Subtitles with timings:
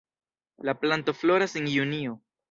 [0.57, 2.19] La planto floras en junio.